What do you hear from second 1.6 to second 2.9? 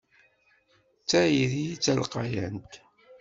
d talqayant.